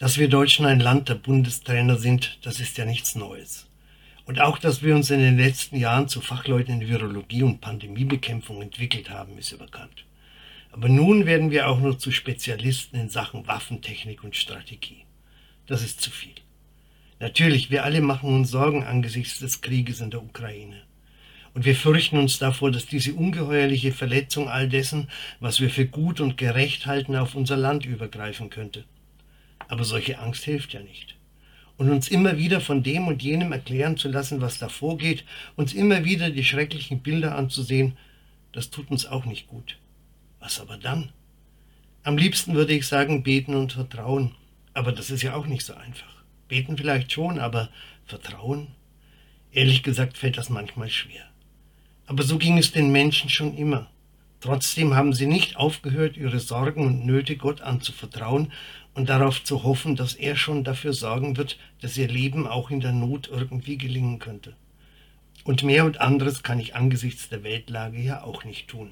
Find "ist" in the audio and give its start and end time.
2.60-2.78, 9.38-9.50, 15.82-16.00, 45.10-45.22